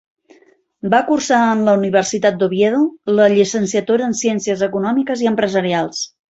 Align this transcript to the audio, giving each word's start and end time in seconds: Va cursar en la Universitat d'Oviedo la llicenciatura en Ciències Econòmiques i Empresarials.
Va 0.93 1.01
cursar 1.09 1.41
en 1.57 1.61
la 1.67 1.75
Universitat 1.81 2.41
d'Oviedo 2.41 2.81
la 3.21 3.29
llicenciatura 3.37 4.11
en 4.11 4.19
Ciències 4.25 4.67
Econòmiques 4.73 5.27
i 5.29 5.33
Empresarials. 5.37 6.05